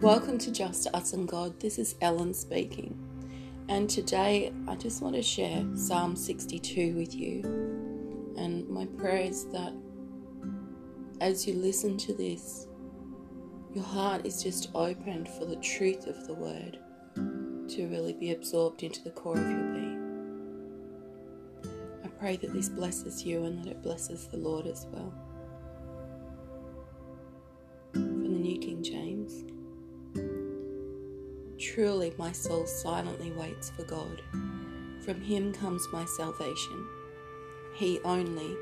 [0.00, 1.60] Welcome to Just Us and God.
[1.60, 2.98] This is Ellen speaking.
[3.68, 7.42] And today I just want to share Psalm 62 with you.
[8.38, 9.74] And my prayer is that
[11.20, 12.66] as you listen to this,
[13.74, 16.78] your heart is just opened for the truth of the word
[17.68, 20.00] to really be absorbed into the core of your being.
[22.02, 25.12] I pray that this blesses you and that it blesses the Lord as well.
[31.74, 34.22] Truly, my soul silently waits for God.
[35.04, 36.84] From him comes my salvation.
[37.76, 38.56] He only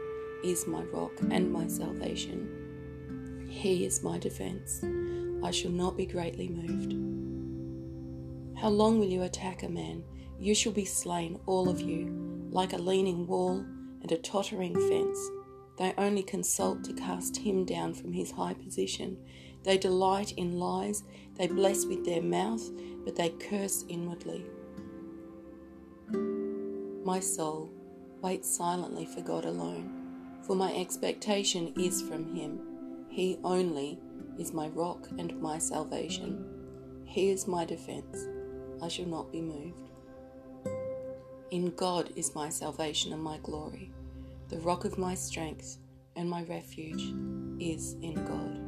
[0.44, 3.46] is my rock and my salvation.
[3.48, 4.84] He is my defense.
[5.42, 6.92] I shall not be greatly moved.
[8.60, 10.04] How long will you attack a man?
[10.38, 13.64] You shall be slain, all of you, like a leaning wall
[14.02, 15.18] and a tottering fence.
[15.78, 19.16] They only consult to cast him down from his high position.
[19.62, 21.04] They delight in lies,
[21.36, 22.68] they bless with their mouth,
[23.04, 24.44] but they curse inwardly.
[27.04, 27.70] My soul,
[28.20, 32.60] wait silently for God alone, for my expectation is from Him.
[33.08, 33.98] He only
[34.38, 36.44] is my rock and my salvation.
[37.04, 38.26] He is my defense.
[38.82, 39.90] I shall not be moved.
[41.50, 43.90] In God is my salvation and my glory.
[44.48, 45.76] The rock of my strength
[46.16, 47.12] and my refuge
[47.60, 48.64] is in God.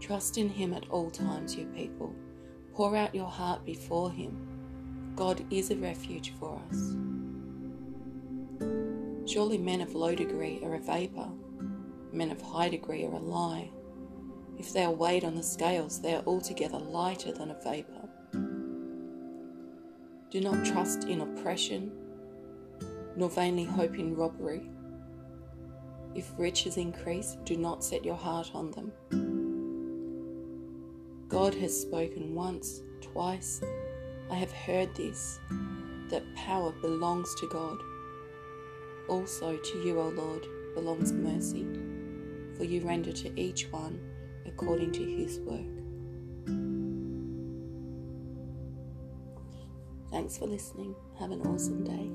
[0.00, 2.14] Trust in Him at all times, you people.
[2.72, 5.12] Pour out your heart before Him.
[5.16, 6.96] God is a refuge for us.
[9.30, 11.30] Surely men of low degree are a vapour,
[12.10, 13.70] men of high degree are a lie.
[14.58, 18.08] If they are weighed on the scales, they are altogether lighter than a vapour.
[20.30, 21.92] Do not trust in oppression,
[23.16, 24.68] nor vainly hope in robbery.
[26.14, 28.92] If riches increase, do not set your heart on them.
[31.28, 33.60] God has spoken once, twice.
[34.30, 35.40] I have heard this,
[36.08, 37.78] that power belongs to God.
[39.08, 41.66] Also to you, O Lord, belongs mercy,
[42.56, 44.00] for you render to each one
[44.46, 45.60] according to his work.
[50.10, 50.94] Thanks for listening.
[51.18, 52.10] Have an awesome day.